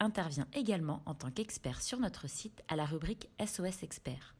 intervient 0.00 0.46
également 0.52 1.02
en 1.06 1.14
tant 1.14 1.30
qu'expert 1.30 1.82
sur 1.82 1.98
notre 1.98 2.28
site 2.28 2.62
à 2.68 2.76
la 2.76 2.84
rubrique 2.84 3.28
SOS 3.44 3.82
Expert. 3.82 4.34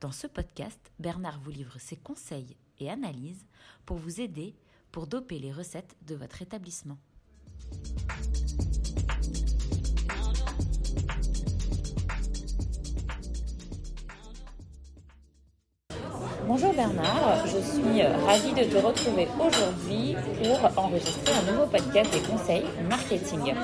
Dans 0.00 0.12
ce 0.12 0.26
podcast, 0.26 0.92
Bernard 0.98 1.40
vous 1.40 1.50
livre 1.50 1.78
ses 1.78 1.96
conseils 1.96 2.56
et 2.78 2.90
analyses 2.90 3.46
pour 3.86 3.96
vous 3.96 4.20
aider 4.20 4.54
pour 4.92 5.06
doper 5.06 5.38
les 5.38 5.52
recettes 5.52 5.96
de 6.02 6.14
votre 6.14 6.42
établissement. 6.42 6.98
Bonjour 16.56 16.72
Bernard, 16.72 17.44
je 17.46 17.58
suis 17.58 18.00
euh, 18.00 18.12
ravie 18.24 18.52
de 18.52 18.62
te 18.62 18.76
retrouver 18.76 19.26
aujourd'hui 19.40 20.14
pour 20.40 20.84
enregistrer 20.84 21.32
un 21.34 21.50
nouveau 21.50 21.66
podcast 21.66 22.12
des 22.12 22.20
conseils 22.20 22.62
marketing. 22.88 23.54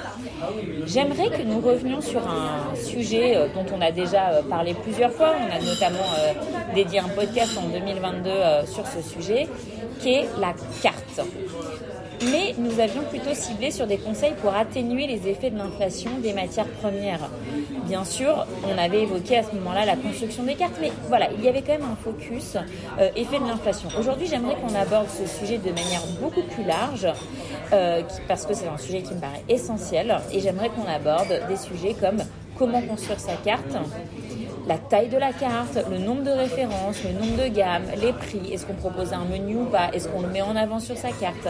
J'aimerais 0.87 1.31
que 1.31 1.43
nous 1.43 1.61
revenions 1.61 2.01
sur 2.01 2.21
un 2.27 2.75
sujet 2.75 3.37
euh, 3.37 3.47
dont 3.55 3.65
on 3.73 3.81
a 3.81 3.93
déjà 3.93 4.31
euh, 4.31 4.43
parlé 4.43 4.75
plusieurs 4.75 5.13
fois. 5.13 5.35
On 5.39 5.57
a 5.57 5.61
notamment 5.61 5.99
dédié 6.75 6.99
un 6.99 7.09
podcast 7.11 7.57
en 7.59 7.69
2022 7.69 8.67
sur 8.67 8.85
ce 8.89 9.01
sujet, 9.03 9.47
qui 10.01 10.15
est 10.15 10.29
la 10.41 10.53
carte 10.83 11.21
mais 12.23 12.55
nous 12.59 12.81
avions 12.81 13.03
plutôt 13.03 13.35
ciblé 13.35 13.71
sur 13.71 13.87
des 13.87 13.99
conseils 13.99 14.35
pour 14.41 14.55
atténuer 14.55 15.07
les 15.07 15.29
effets 15.29 15.51
de 15.51 15.57
l'inflation 15.57 16.11
des 16.23 16.33
matières 16.33 16.69
premières. 16.69 17.31
Bien 17.87 18.05
sûr, 18.05 18.47
on 18.65 18.79
avait 18.79 19.03
évoqué 19.03 19.39
à 19.39 19.43
ce 19.43 19.55
moment-là 19.57 19.85
la 19.85 19.97
construction 19.97 20.43
des 20.45 20.55
cartes, 20.55 20.77
mais 20.81 20.93
voilà, 21.09 21.29
il 21.37 21.45
y 21.45 21.49
avait 21.49 21.63
quand 21.63 21.73
même 21.73 21.89
un 21.91 21.97
focus 21.97 22.57
euh, 22.99 23.09
effet 23.17 23.39
de 23.39 23.47
l'inflation. 23.47 23.89
Aujourd'hui, 23.99 24.27
j'aimerais 24.27 24.57
qu'on 24.57 24.75
aborde 24.75 25.09
ce 25.09 25.27
sujet 25.27 25.59
de 25.59 25.71
manière 25.71 26.03
beaucoup 26.21 26.43
plus 26.43 26.65
large, 26.65 27.09
euh, 27.73 28.03
parce 28.29 28.47
que 28.47 28.55
c'est 28.55 28.69
un 28.69 28.79
sujet 28.79 29.03
qui 29.03 29.15
me 29.15 29.21
paraît 29.21 29.43
essentiel, 29.49 30.17
et 30.33 30.41
j'aimerais 30.41 30.71
qu'on 30.71 30.89
aborde 30.89 31.41
des 31.49 31.57
sujets 31.57 31.95
comme 31.99 32.19
comment 32.59 32.83
construire 32.83 33.19
sa 33.19 33.33
carte, 33.35 33.77
la 34.71 34.79
taille 34.79 35.09
de 35.09 35.19
la 35.19 35.33
carte, 35.33 35.81
le 35.91 35.99
nombre 35.99 36.23
de 36.23 36.31
références, 36.31 37.03
le 37.03 37.11
nombre 37.11 37.43
de 37.43 37.49
gammes, 37.49 37.83
les 38.01 38.13
prix, 38.13 38.53
est-ce 38.53 38.65
qu'on 38.65 38.75
propose 38.75 39.13
un 39.13 39.25
menu 39.25 39.57
ou 39.57 39.65
pas, 39.65 39.91
est-ce 39.93 40.07
qu'on 40.07 40.23
le 40.23 40.29
met 40.29 40.43
en 40.43 40.55
avant 40.55 40.79
sur 40.79 40.97
sa 40.97 41.11
carte, 41.11 41.49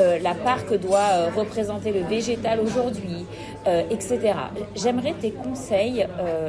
euh, 0.00 0.18
la 0.20 0.32
part 0.32 0.64
que 0.64 0.74
doit 0.74 1.10
euh, 1.12 1.28
représenter 1.36 1.92
le 1.92 2.00
végétal 2.00 2.60
aujourd'hui, 2.60 3.26
euh, 3.66 3.82
etc. 3.90 4.32
J'aimerais 4.74 5.12
tes 5.12 5.32
conseils 5.32 6.06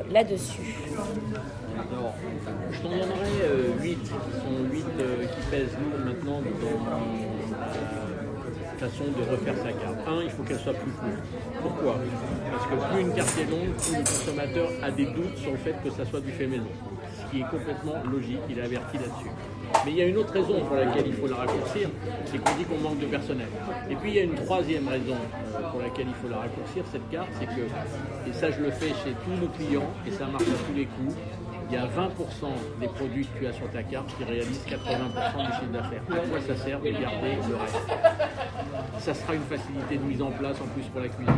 là-dessus. 0.09 0.77
Je 2.71 2.79
t'en 2.81 2.89
donnerai 2.89 3.35
8, 3.81 3.95
qui 3.95 4.07
sont 4.07 4.15
8 4.71 4.79
qui 4.79 5.41
pèsent 5.51 5.77
nous 5.81 6.05
maintenant 6.05 6.41
façon 8.75 9.05
de 9.05 9.31
refaire 9.31 9.55
sa 9.57 9.71
carte. 9.71 9.99
Un, 10.07 10.21
il 10.23 10.29
faut 10.29 10.43
qu'elle 10.43 10.59
soit 10.59 10.73
plus 10.73 10.91
courte. 10.91 11.23
Pourquoi? 11.61 11.95
Parce 12.51 12.65
que 12.65 12.93
plus 12.93 13.01
une 13.01 13.13
carte 13.13 13.37
est 13.39 13.49
longue, 13.49 13.73
plus 13.77 13.97
le 13.97 14.03
consommateur 14.03 14.69
a 14.83 14.91
des 14.91 15.05
doutes 15.05 15.37
sur 15.37 15.51
le 15.51 15.57
fait 15.57 15.75
que 15.83 15.89
ça 15.89 16.05
soit 16.05 16.21
du 16.21 16.31
fait 16.31 16.47
maison. 16.47 16.71
Ce 17.19 17.31
qui 17.31 17.41
est 17.41 17.49
complètement 17.49 17.95
logique, 18.11 18.39
il 18.49 18.59
est 18.59 18.63
averti 18.63 18.97
là-dessus. 18.97 19.31
Mais 19.85 19.91
il 19.91 19.97
y 19.97 20.01
a 20.01 20.05
une 20.05 20.17
autre 20.17 20.33
raison 20.33 20.61
pour 20.65 20.75
laquelle 20.75 21.07
il 21.07 21.13
faut 21.13 21.27
la 21.27 21.35
raccourcir, 21.37 21.89
c'est 22.25 22.37
qu'on 22.37 22.55
dit 22.55 22.65
qu'on 22.65 22.77
manque 22.77 22.99
de 22.99 23.07
personnel. 23.07 23.47
Et 23.89 23.95
puis 23.95 24.11
il 24.11 24.15
y 24.15 24.19
a 24.19 24.23
une 24.23 24.35
troisième 24.35 24.87
raison 24.87 25.15
euh, 25.15 25.69
pour 25.71 25.81
laquelle 25.81 26.07
il 26.07 26.13
faut 26.15 26.29
la 26.29 26.37
raccourcir, 26.37 26.83
cette 26.91 27.09
carte, 27.09 27.29
c'est 27.39 27.47
que, 27.47 28.29
et 28.29 28.33
ça 28.33 28.51
je 28.51 28.61
le 28.61 28.71
fais 28.71 28.89
chez 28.89 29.13
tous 29.25 29.41
nos 29.41 29.47
clients, 29.47 29.89
et 30.07 30.11
ça 30.11 30.25
marche 30.25 30.43
à 30.43 30.57
tous 30.67 30.75
les 30.75 30.85
coups, 30.85 31.15
il 31.69 31.75
y 31.75 31.77
a 31.77 31.85
20% 31.85 31.89
des 32.79 32.87
produits 32.87 33.25
que 33.25 33.39
tu 33.39 33.47
as 33.47 33.53
sur 33.53 33.69
ta 33.71 33.83
carte 33.83 34.07
qui 34.17 34.23
réalisent 34.23 34.65
80% 34.67 35.45
du 35.45 35.53
chiffre 35.53 35.71
d'affaires. 35.71 36.01
À 36.11 36.27
quoi 36.27 36.39
ça 36.41 36.55
sert 36.55 36.79
de 36.79 36.89
garder 36.89 37.37
le 37.47 37.55
reste? 37.55 37.75
Ça 38.99 39.13
sera 39.13 39.35
une 39.35 39.43
facilité 39.43 39.97
de 39.97 40.03
mise 40.03 40.21
en 40.21 40.31
place 40.31 40.57
en 40.61 40.67
plus 40.67 40.83
pour 40.85 41.01
la 41.01 41.07
cuisine. 41.07 41.33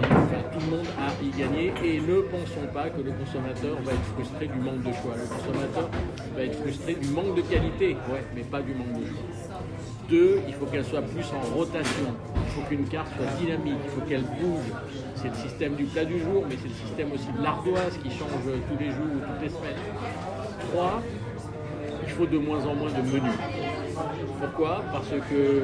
tout 0.54 0.60
le 0.60 0.78
monde 0.78 0.88
a 1.00 1.24
y 1.24 1.30
gagné 1.30 1.74
et 1.84 2.00
ne 2.00 2.22
pensons 2.22 2.68
pas 2.74 2.90
que 2.90 3.02
le 3.02 3.12
consommateur 3.12 3.78
va 3.84 3.92
être 3.92 4.04
frustré 4.16 4.48
du 4.48 4.60
manque 4.60 4.84
de 4.84 4.94
choix. 4.94 5.16
Le 5.16 5.28
consommateur 5.28 5.90
va 6.36 6.44
être 6.44 6.60
frustré 6.62 6.94
du 6.96 7.08
manque 7.10 7.36
de 7.36 7.42
qualité, 7.42 7.98
ouais, 8.12 8.24
mais 8.36 8.42
pas 8.42 8.62
du 8.62 8.74
manque 8.74 9.00
de 9.00 9.06
choix. 9.06 9.60
Deux, 10.10 10.40
il 10.48 10.54
faut 10.54 10.66
qu'elle 10.66 10.86
soit 10.86 11.02
plus 11.02 11.26
en 11.34 11.56
rotation. 11.56 12.16
Il 12.36 12.52
faut 12.54 12.62
qu'une 12.70 12.88
carte 12.88 13.10
soit 13.18 13.26
dynamique, 13.40 13.80
il 13.84 13.90
faut 13.90 14.08
qu'elle 14.08 14.24
bouge. 14.24 14.72
C'est 15.16 15.28
le 15.28 15.36
système 15.36 15.76
du 15.76 15.84
plat 15.84 16.06
du 16.06 16.20
jour, 16.20 16.46
mais 16.48 16.56
c'est 16.62 16.70
le 16.70 16.88
système 16.88 17.12
aussi 17.12 17.28
de 17.38 17.44
l'ardoise 17.44 17.98
qui 18.02 18.10
change 18.10 18.30
tous 18.70 18.80
les 18.80 18.92
jours 18.92 19.12
ou 19.16 19.20
toutes 19.20 19.42
les 19.42 19.50
semaines. 19.50 19.82
Trois, 20.70 21.02
il 22.04 22.10
faut 22.10 22.26
de 22.26 22.38
moins 22.38 22.66
en 22.66 22.76
moins 22.76 22.90
de 22.90 23.02
menus. 23.02 23.38
Pourquoi? 24.40 24.84
Parce 24.92 25.10
que 25.10 25.64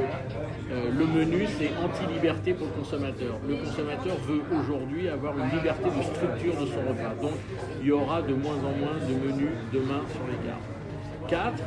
euh, 0.72 0.92
le 0.98 1.06
menu, 1.06 1.46
c'est 1.58 1.72
anti-liberté 1.84 2.54
pour 2.54 2.68
le 2.68 2.74
consommateur. 2.74 3.36
Le 3.48 3.56
consommateur 3.58 4.16
veut 4.28 4.42
aujourd'hui 4.60 5.10
avoir 5.10 5.38
une 5.38 5.50
liberté 5.58 5.86
de 5.86 6.04
structure 6.04 6.54
de 6.54 6.66
son 6.68 6.82
repas. 6.90 7.14
Donc, 7.22 7.34
il 7.82 7.88
y 7.88 7.92
aura 7.92 8.22
de 8.22 8.34
moins 8.34 8.56
en 8.56 8.74
moins 8.78 8.98
de 9.08 9.14
menus 9.14 9.52
demain 9.72 10.02
sur 10.12 10.22
les 10.28 10.48
cartes. 10.48 10.70
Quatre, 11.28 11.64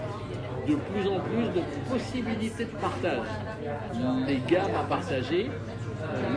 de 0.69 0.75
plus 0.75 1.09
en 1.09 1.21
plus 1.21 1.47
de 1.55 1.63
possibilités 1.91 2.65
de 2.65 2.77
partage. 2.81 3.29
Les 4.27 4.41
gammes 4.49 4.75
à 4.79 4.85
partager, 4.85 5.49
euh, 5.49 5.76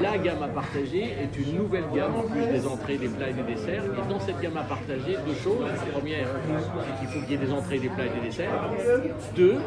la 0.01 0.17
gamme 0.17 0.43
à 0.43 0.47
partager 0.47 1.03
est 1.03 1.37
une 1.37 1.57
nouvelle 1.57 1.85
gamme 1.93 2.15
en 2.15 2.23
plus 2.23 2.45
des 2.45 2.65
entrées, 2.65 2.97
des 2.97 3.07
plats 3.07 3.29
et 3.29 3.33
des 3.33 3.43
desserts. 3.43 3.83
Et 3.85 4.09
dans 4.09 4.19
cette 4.19 4.39
gamme 4.41 4.57
à 4.57 4.63
partager, 4.63 5.17
deux 5.25 5.35
choses. 5.35 5.65
La 5.65 5.91
première, 5.91 6.27
c'est 6.27 6.99
qu'il 6.99 7.07
faut 7.07 7.19
qu'il 7.25 7.31
y 7.31 7.33
ait 7.35 7.45
des 7.45 7.51
entrées, 7.51 7.79
des 7.79 7.89
plats 7.89 8.05
et 8.05 8.19
des 8.19 8.27
desserts. 8.27 8.49
Deux, 9.35 9.57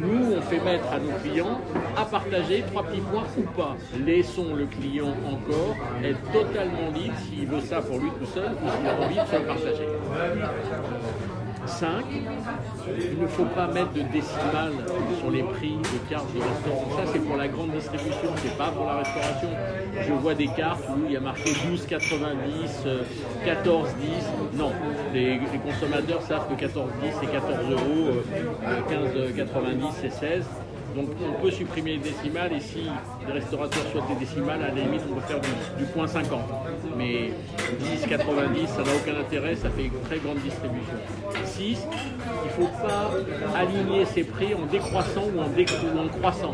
nous, 0.00 0.36
on 0.36 0.40
fait 0.42 0.60
mettre 0.60 0.90
à 0.92 0.98
nos 0.98 1.12
clients 1.22 1.60
à 1.96 2.04
partager 2.04 2.64
trois 2.70 2.84
petits 2.84 3.00
points 3.00 3.26
ou 3.36 3.42
pas. 3.56 3.76
Laissons 4.04 4.54
le 4.54 4.66
client 4.66 5.14
encore 5.26 5.76
être 6.02 6.20
totalement 6.32 6.90
libre 6.94 7.14
s'il 7.28 7.46
veut 7.46 7.60
ça 7.60 7.80
pour 7.80 7.98
lui 7.98 8.10
tout 8.18 8.26
seul 8.26 8.50
ou 8.62 8.68
s'il 8.68 8.86
a 8.86 9.00
envie 9.00 9.14
de 9.14 9.26
se 9.26 9.36
le 9.36 9.46
partager. 9.46 11.37
5. 11.68 12.04
Il 12.88 13.20
ne 13.20 13.26
faut 13.26 13.44
pas 13.44 13.66
mettre 13.68 13.92
de 13.92 14.02
décimales 14.02 14.72
sur 15.18 15.30
les 15.30 15.42
prix 15.42 15.76
de 15.76 16.10
cartes 16.10 16.32
de 16.34 16.40
restaurant. 16.40 16.88
Ça, 16.96 17.10
c'est 17.12 17.18
pour 17.20 17.36
la 17.36 17.48
grande 17.48 17.72
distribution, 17.72 18.30
c'est 18.42 18.56
pas 18.56 18.70
pour 18.70 18.86
la 18.86 18.96
restauration. 18.96 19.48
Je 20.06 20.12
vois 20.12 20.34
des 20.34 20.48
cartes 20.48 20.84
où 20.88 21.04
il 21.06 21.12
y 21.12 21.16
a 21.16 21.20
marqué 21.20 21.50
12,90, 21.50 21.98
14,10. 23.46 23.86
Non, 24.54 24.72
les, 25.12 25.40
consommateurs 25.64 26.22
savent 26.22 26.48
que 26.48 26.64
14,10 26.64 26.86
c'est 27.20 27.30
14 27.30 27.70
euros, 27.70 28.22
15,90 28.90 28.96
euh, 29.16 29.88
c'est 30.00 30.12
16. 30.12 30.44
On 30.98 31.40
peut 31.40 31.50
supprimer 31.50 31.92
les 31.92 31.98
décimales 31.98 32.52
et 32.52 32.60
si 32.60 32.88
les 33.26 33.32
restaurateurs 33.32 33.84
souhaitent 33.92 34.18
des 34.18 34.24
décimales, 34.26 34.62
à 34.62 34.68
la 34.68 34.74
limite 34.74 35.02
on 35.10 35.14
peut 35.14 35.20
faire 35.20 35.40
du, 35.40 35.84
point 35.94 36.08
50. 36.08 36.40
Mais 36.96 37.30
10, 37.78 38.06
90, 38.08 38.66
ça 38.66 38.82
n'a 38.82 38.90
aucun 38.96 39.20
intérêt, 39.20 39.54
ça 39.54 39.70
fait 39.70 39.84
une 39.84 40.00
très 40.02 40.18
grande 40.18 40.38
distribution. 40.38 40.94
6, 41.44 41.58
il 41.68 42.62
ne 42.62 42.66
faut 42.66 42.72
pas 42.82 43.10
aligner 43.56 44.04
ses 44.06 44.24
prix 44.24 44.54
en 44.54 44.66
décroissant 44.66 45.24
ou 45.34 45.40
en, 45.40 46.04
en 46.04 46.08
croissant. 46.08 46.52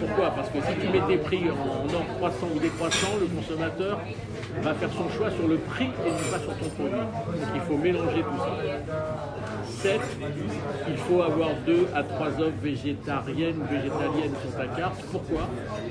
Pourquoi? 0.00 0.30
Parce 0.30 0.50
que 0.50 0.58
si 0.60 0.74
tu 0.80 0.88
mets 0.88 1.06
tes 1.06 1.16
prix 1.16 1.44
en, 1.50 1.96
en 1.96 2.16
croissant 2.16 2.48
ou 2.54 2.58
décroissant, 2.58 3.12
le 3.18 3.26
consommateur 3.26 4.00
va 4.62 4.74
faire 4.74 4.90
son 4.92 5.08
choix 5.10 5.30
sur 5.30 5.48
le 5.48 5.56
prix 5.56 5.88
et 6.06 6.10
non 6.10 6.30
pas 6.30 6.38
sur 6.38 6.56
ton 6.58 6.68
produit. 6.70 6.98
Donc 6.98 7.48
il 7.54 7.60
faut 7.62 7.76
mélanger 7.76 8.22
tout 8.22 8.38
ça. 8.38 9.45
7, 9.66 10.00
il 10.88 10.96
faut 10.96 11.22
avoir 11.22 11.50
2 11.66 11.88
à 11.94 12.02
3 12.02 12.28
offres 12.40 12.52
végétariennes 12.62 13.62
végétaliennes 13.70 14.34
sur 14.42 14.56
ta 14.56 14.66
carte. 14.68 15.02
Pourquoi? 15.12 15.48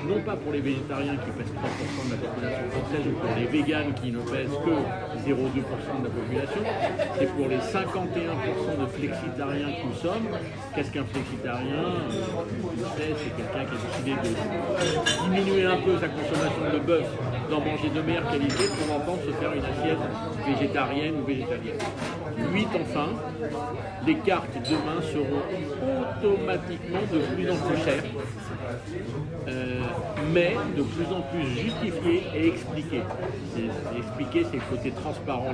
Non 0.08 0.22
pas 0.22 0.36
pour 0.36 0.52
les 0.54 0.62
végétariens 0.62 1.16
qui 1.16 1.32
pèsent 1.32 1.54
3% 1.54 2.08
de 2.08 2.12
la 2.12 2.18
population 2.18 2.66
française 2.72 3.06
ou 3.08 3.16
pour 3.20 3.36
les 3.38 3.46
véganes 3.46 3.94
qui 3.94 4.12
ne 4.12 4.20
pèsent 4.20 4.58
que 4.66 4.76
0,2% 5.26 6.00
de 6.00 6.06
la 6.06 6.14
population, 6.14 6.62
c'est 7.18 7.32
pour 7.36 7.48
les 7.48 7.58
51% 7.58 8.82
de 8.82 8.88
flexitariens 8.88 9.72
que 9.78 9.88
nous 9.88 10.00
sommes. 10.02 10.28
Qu'est-ce 10.76 10.92
qu'un 10.92 11.06
flexitarien? 11.06 11.84
C'est 12.98 13.34
quelqu'un 13.36 13.64
qui 13.66 13.76
a 13.76 13.80
décidé 13.86 14.14
de 14.24 14.32
diminuer 15.24 15.66
un 15.66 15.78
peu 15.78 15.94
sa 16.00 16.08
consommation 16.08 16.66
de 16.74 16.80
bœuf 16.80 17.06
d'en 17.50 17.60
manger 17.60 17.90
de 17.90 18.02
meilleure 18.02 18.30
qualité 18.30 18.64
pour 18.78 18.96
entendre 18.96 19.22
se 19.26 19.32
faire 19.32 19.54
une 19.54 19.66
assiette 19.66 19.98
végétarienne 20.46 21.16
ou 21.22 21.26
végétalienne. 21.26 21.78
8 22.54 22.68
enfin, 22.82 23.10
les 24.06 24.16
cartes 24.16 24.58
demain 24.70 25.02
seront 25.02 25.44
automatiquement 26.02 27.00
de 27.12 27.20
plus 27.36 27.52
en 27.52 27.56
plus 27.56 27.84
chères, 27.84 28.04
euh, 29.48 29.82
mais 30.34 30.56
de 30.76 30.84
plus 30.84 31.06
en 31.14 31.22
plus 31.22 31.46
justifiées 31.62 32.24
et 32.36 32.48
expliquées. 32.48 33.04
Expliquer, 33.98 34.46
c'est 34.52 34.58
le 34.58 34.76
côté 34.76 34.92
transparent. 34.92 35.54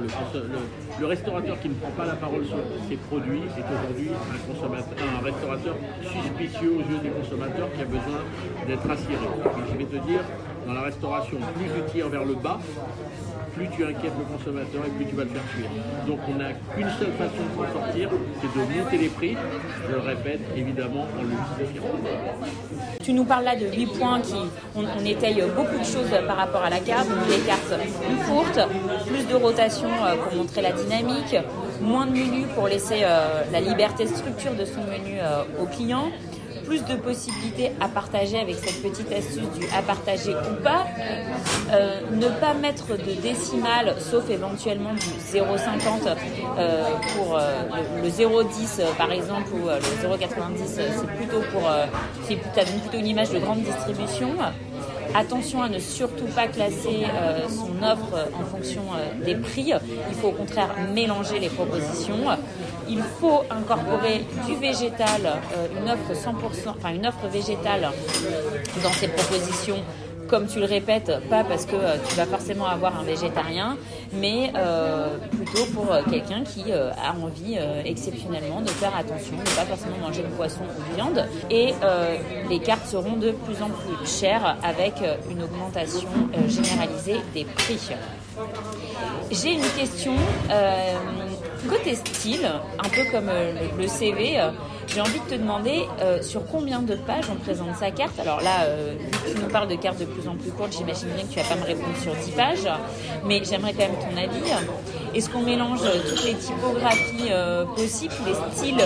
Le, 0.99 1.05
restaurateur 1.05 1.59
qui 1.59 1.69
ne 1.69 1.73
prend 1.75 1.91
pas 1.91 2.05
la 2.05 2.15
parole 2.15 2.45
sur 2.45 2.57
ses 2.89 2.95
produits 2.97 3.41
est 3.57 3.61
aujourd'hui 3.61 4.09
un, 4.09 4.53
consommateur- 4.53 4.97
un 5.19 5.23
restaurateur 5.23 5.75
suspicieux 6.03 6.71
aux 6.71 6.91
yeux 6.91 6.99
des 7.03 7.09
consommateurs 7.09 7.67
qui 7.75 7.81
a 7.81 7.85
besoin 7.85 8.21
d'être 8.67 8.89
assuré. 8.89 9.27
Je 9.71 9.77
vais 9.77 9.85
te 9.85 10.07
dire, 10.07 10.21
dans 10.71 10.79
la 10.79 10.85
restauration, 10.85 11.37
plus 11.55 11.65
tu 11.65 11.91
tires 11.91 12.09
vers 12.09 12.23
le 12.23 12.35
bas, 12.35 12.59
plus 13.55 13.67
tu 13.75 13.83
inquiètes 13.83 14.13
le 14.17 14.37
consommateur 14.37 14.85
et 14.87 14.89
plus 14.91 15.05
tu 15.05 15.15
vas 15.15 15.23
le 15.23 15.29
faire 15.29 15.43
fuir. 15.43 15.65
Donc 16.07 16.19
on 16.29 16.35
n'a 16.35 16.53
qu'une 16.53 16.89
seule 16.97 17.11
façon 17.17 17.43
de 17.43 17.67
s'en 17.67 17.73
sortir, 17.73 18.09
c'est 18.41 18.59
de 18.59 18.79
monter 18.79 18.97
les 18.97 19.09
prix, 19.09 19.35
je 19.87 19.93
le 19.93 19.99
répète, 19.99 20.39
évidemment 20.55 21.07
en 21.19 21.23
le. 21.23 21.31
Tu 23.03 23.13
nous 23.13 23.25
parles 23.25 23.43
là 23.43 23.55
de 23.55 23.65
8 23.65 23.85
points 23.97 24.21
qui, 24.21 24.35
on, 24.75 25.05
étaye 25.05 25.43
beaucoup 25.55 25.77
de 25.77 25.83
choses 25.83 26.11
par 26.27 26.37
rapport 26.37 26.63
à 26.63 26.69
la 26.69 26.79
carte. 26.79 27.09
Donc 27.09 27.27
les 27.29 27.39
cartes 27.39 27.73
plus 28.01 28.15
courtes, 28.27 28.59
plus 29.07 29.27
de 29.27 29.35
rotation 29.35 29.89
euh, 29.89 30.15
pour 30.15 30.35
montrer 30.35 30.61
la 30.61 30.71
dynamique, 30.71 31.35
moins 31.81 32.05
de 32.05 32.11
menus 32.11 32.47
pour 32.55 32.67
laisser 32.67 33.01
euh, 33.03 33.43
la 33.51 33.59
liberté 33.59 34.05
structure 34.07 34.53
de 34.53 34.65
son 34.65 34.81
menu 34.81 35.19
euh, 35.19 35.43
au 35.61 35.65
client, 35.65 36.11
plus 36.71 36.85
de 36.85 36.95
possibilités 36.95 37.71
à 37.81 37.89
partager 37.89 38.39
avec 38.39 38.55
cette 38.55 38.81
petite 38.81 39.11
astuce 39.11 39.59
du 39.59 39.65
à 39.77 39.81
partager 39.81 40.31
ou 40.31 40.63
pas. 40.63 40.85
Euh, 41.73 41.99
ne 42.13 42.27
pas 42.39 42.53
mettre 42.53 42.97
de 42.97 43.21
décimale, 43.21 43.95
sauf 43.99 44.29
éventuellement 44.29 44.93
du 44.93 45.37
0,50 45.37 46.15
euh, 46.57 46.85
pour 47.13 47.35
euh, 47.35 47.63
le, 47.97 48.03
le 48.03 48.09
0,10 48.09 48.79
euh, 48.79 48.85
par 48.97 49.11
exemple 49.11 49.49
ou 49.53 49.67
le 49.67 50.07
0,90, 50.07 50.79
euh, 50.79 50.89
c'est 50.95 51.15
plutôt 51.17 51.41
pour, 51.51 51.63
ça 51.63 52.63
donne 52.63 52.79
plutôt 52.79 52.97
une 52.99 53.07
image 53.07 53.31
de 53.31 53.39
grande 53.39 53.63
distribution. 53.63 54.29
Attention 55.13 55.61
à 55.61 55.67
ne 55.67 55.79
surtout 55.79 56.27
pas 56.27 56.47
classer 56.47 57.03
son 57.49 57.83
offre 57.83 58.29
en 58.33 58.45
fonction 58.45 58.83
des 59.25 59.35
prix. 59.35 59.73
Il 60.09 60.15
faut 60.15 60.29
au 60.29 60.31
contraire 60.31 60.69
mélanger 60.93 61.37
les 61.39 61.49
propositions. 61.49 62.19
Il 62.91 63.01
faut 63.21 63.41
incorporer 63.49 64.25
du 64.45 64.55
végétal, 64.57 65.21
euh, 65.25 65.67
une 65.79 65.89
offre 65.89 66.11
100%, 66.13 66.75
enfin 66.77 66.93
une 66.93 67.07
offre 67.07 67.25
végétale 67.31 67.89
dans 68.83 68.91
ses 68.91 69.07
propositions. 69.07 69.77
Comme 70.27 70.47
tu 70.47 70.59
le 70.59 70.65
répètes, 70.65 71.11
pas 71.29 71.45
parce 71.45 71.65
que 71.65 71.75
euh, 71.75 71.95
tu 72.07 72.15
vas 72.15 72.25
forcément 72.25 72.65
avoir 72.65 72.99
un 72.99 73.03
végétarien, 73.03 73.77
mais 74.13 74.51
euh, 74.57 75.17
plutôt 75.29 75.65
pour 75.73 75.87
quelqu'un 76.09 76.43
qui 76.43 76.65
a 76.73 77.15
envie 77.15 77.57
exceptionnellement 77.85 78.59
de 78.59 78.69
faire 78.69 78.93
attention, 78.93 79.37
de 79.37 79.49
ne 79.49 79.55
pas 79.55 79.65
forcément 79.65 79.97
manger 79.97 80.23
de 80.23 80.27
poisson 80.27 80.61
ou 80.63 80.91
de 80.91 80.95
viande. 80.95 81.25
Et 81.49 81.73
les 82.49 82.59
cartes 82.59 82.87
seront 82.87 83.15
de 83.15 83.31
plus 83.31 83.61
en 83.61 83.69
plus 83.69 84.19
chères 84.19 84.57
avec 84.63 84.95
une 85.29 85.43
augmentation 85.43 86.09
généralisée 86.47 87.21
des 87.33 87.45
prix. 87.45 87.79
J'ai 89.31 89.53
une 89.53 89.69
question. 89.77 90.15
Côté 91.69 91.95
style, 91.95 92.47
un 92.79 92.89
peu 92.89 93.03
comme 93.11 93.29
euh, 93.29 93.53
le, 93.77 93.81
le 93.83 93.87
CV, 93.87 94.39
euh, 94.39 94.49
j'ai 94.93 95.01
envie 95.01 95.19
de 95.19 95.25
te 95.29 95.35
demander 95.35 95.85
euh, 96.01 96.21
sur 96.21 96.45
combien 96.47 96.79
de 96.81 96.95
pages 96.95 97.25
on 97.31 97.35
présente 97.35 97.75
sa 97.79 97.91
carte. 97.91 98.19
Alors 98.19 98.41
là, 98.41 98.63
euh, 98.65 98.93
vu 98.99 99.07
que 99.33 99.37
tu 99.37 99.43
nous 99.43 99.49
parles 99.49 99.67
de 99.69 99.75
cartes 99.75 99.99
de 99.99 100.05
plus 100.05 100.27
en 100.27 100.35
plus 100.35 100.51
courtes, 100.51 100.73
j'imagine 100.77 101.07
bien 101.09 101.23
que 101.23 101.29
tu 101.33 101.39
vas 101.39 101.45
pas 101.45 101.55
me 101.55 101.65
répondre 101.65 101.95
sur 102.01 102.13
10 102.13 102.31
pages, 102.31 102.67
mais 103.25 103.41
j'aimerais 103.43 103.71
quand 103.73 103.83
même 103.87 103.95
ton 103.99 104.17
avis. 104.17 104.51
Est-ce 105.15 105.29
qu'on 105.29 105.41
mélange 105.41 105.79
euh, 105.83 105.99
toutes 106.09 106.23
les 106.25 106.35
typographies 106.35 107.29
euh, 107.31 107.65
possibles, 107.65 108.13
les 108.25 108.33
styles 108.57 108.83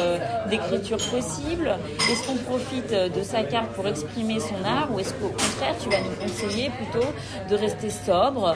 d'écriture 0.49 0.97
possibles? 0.97 1.75
Est-ce 2.11 2.27
qu'on 2.27 2.35
profite 2.35 2.91
de 2.91 3.23
sa 3.23 3.43
carte 3.43 3.69
pour 3.73 3.87
exprimer 3.87 4.39
son 4.39 4.63
art? 4.65 4.89
Ou 4.93 4.99
est-ce 4.99 5.13
qu'au 5.13 5.29
contraire 5.29 5.75
tu 5.81 5.89
vas 5.89 5.97
nous 5.99 6.15
conseiller 6.27 6.69
plutôt 6.69 7.07
de 7.49 7.55
rester 7.55 7.89
sobre? 7.89 8.55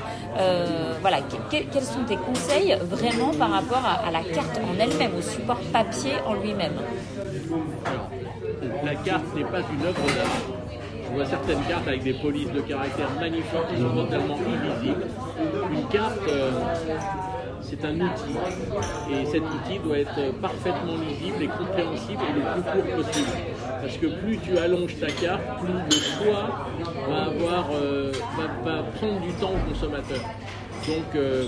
Voilà, 1.02 1.18
que- 1.22 1.58
que- 1.58 1.64
quels 1.72 1.84
sont 1.84 2.04
tes 2.08 2.18
conseils 2.18 2.78
vraiment 2.84 3.32
par 3.34 3.50
rapport 3.52 3.84
à 3.86 4.12
la 4.12 4.22
carte 4.22 4.60
en 4.64 4.80
elle-même, 4.80 5.12
au 5.18 5.22
support 5.22 5.60
papier 5.72 6.14
en 6.28 6.34
lui-même? 6.36 6.74
La 8.84 8.96
carte 8.96 9.36
n'est 9.36 9.44
pas 9.44 9.60
une 9.60 9.86
œuvre 9.86 10.06
d'art. 10.16 10.70
Je 11.10 11.16
vois 11.16 11.26
certaines 11.26 11.64
cartes 11.68 11.88
avec 11.88 12.04
des 12.04 12.14
polices 12.14 12.52
de 12.52 12.62
caractère 12.62 13.10
magnifiques 13.20 13.68
qui 13.74 13.82
sont 13.82 13.96
totalement 13.96 14.38
illisibles. 14.38 15.08
Une 15.72 15.88
carte, 15.88 16.20
euh, 16.28 16.52
c'est 17.62 17.84
un 17.84 17.96
outil. 17.96 18.36
Et 19.12 19.26
cet 19.26 19.42
outil 19.42 19.80
doit 19.84 20.00
être 20.00 20.34
parfaitement 20.40 20.98
lisible 20.98 21.44
et 21.44 21.48
compréhensible 21.48 22.22
et 22.30 22.34
le 22.34 22.42
plus 22.42 22.72
court 22.72 22.96
possible. 22.98 23.30
Parce 23.82 23.98
que 23.98 24.08
plus 24.08 24.38
tu 24.38 24.58
allonges 24.58 25.00
ta 25.00 25.08
carte, 25.08 25.42
plus 25.60 25.74
le 25.74 26.26
choix 26.26 26.68
va, 27.08 27.66
euh, 27.74 28.12
prendre 28.96 29.22
du 29.22 29.32
temps 29.34 29.52
au 29.52 29.70
consommateur. 29.70 30.20
Donc 30.90 31.16
euh, 31.16 31.44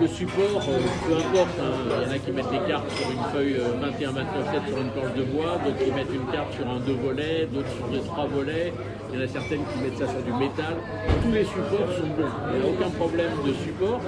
le 0.00 0.06
support, 0.06 0.62
euh, 0.66 0.78
peu 1.06 1.16
importe, 1.16 1.58
hein, 1.60 1.72
il 1.84 2.06
y 2.06 2.10
en 2.10 2.14
a 2.14 2.18
qui 2.18 2.30
mettent 2.32 2.50
des 2.50 2.66
cartes 2.66 2.90
sur 2.96 3.10
une 3.10 3.24
feuille 3.30 3.56
euh, 3.60 3.90
21-29 3.90 4.68
sur 4.68 4.78
une 4.78 4.90
planche 4.90 5.14
de 5.18 5.24
bois, 5.24 5.60
d'autres 5.62 5.84
qui 5.84 5.90
mettent 5.90 6.14
une 6.14 6.32
carte 6.32 6.54
sur 6.54 6.66
un 6.66 6.80
deux 6.80 6.94
volets, 6.94 7.46
d'autres 7.52 7.68
sur 7.76 7.88
des 7.88 8.00
trois 8.00 8.26
volets, 8.26 8.72
il 9.12 9.18
y 9.18 9.22
en 9.22 9.24
a 9.26 9.28
certaines 9.28 9.60
qui 9.60 9.82
mettent 9.82 9.98
ça 9.98 10.08
sur 10.08 10.22
du 10.22 10.32
métal. 10.32 10.76
Tous 11.22 11.32
les 11.32 11.44
supports 11.44 11.92
sont 11.92 12.08
bons, 12.16 12.32
il 12.54 12.60
n'y 12.60 12.64
a 12.64 12.70
aucun 12.70 12.90
problème 12.96 13.32
de 13.44 13.52
support. 13.52 14.00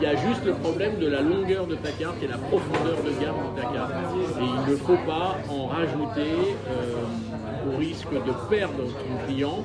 Il 0.00 0.02
y 0.02 0.06
a 0.06 0.16
juste 0.16 0.44
le 0.44 0.54
problème 0.54 0.98
de 0.98 1.06
la 1.06 1.20
longueur 1.20 1.66
de 1.66 1.76
ta 1.76 1.90
carte 1.90 2.16
et 2.22 2.26
la 2.26 2.38
profondeur 2.38 2.96
de 2.96 3.10
gamme 3.22 3.36
de 3.54 3.60
ta 3.60 3.68
carte. 3.68 3.92
Et 4.40 4.44
il 4.44 4.72
ne 4.72 4.76
faut 4.76 4.98
pas 5.06 5.38
en 5.48 5.66
rajouter 5.66 6.56
euh, 6.68 7.72
au 7.72 7.78
risque 7.78 8.12
de 8.12 8.48
perdre 8.48 8.84
ton 8.84 9.26
client 9.26 9.64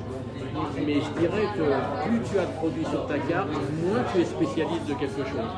mais 0.84 0.94
je 0.94 1.20
dirais 1.20 1.46
que 1.56 2.08
plus 2.08 2.20
tu 2.30 2.38
as 2.38 2.46
de 2.46 2.52
produits 2.52 2.84
sur 2.86 3.06
ta 3.06 3.18
carte, 3.18 3.50
moins 3.82 4.02
tu 4.12 4.20
es 4.20 4.24
spécialiste 4.24 4.86
de 4.88 4.94
quelque 4.94 5.24
chose. 5.24 5.50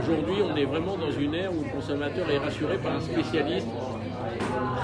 Aujourd'hui, 0.00 0.36
on 0.42 0.56
est 0.56 0.64
vraiment 0.64 0.96
dans 0.96 1.10
une 1.10 1.34
ère 1.34 1.52
où 1.52 1.62
le 1.62 1.70
consommateur 1.70 2.30
est 2.30 2.38
rassuré 2.38 2.78
par 2.78 2.96
un 2.96 3.00
spécialiste 3.00 3.66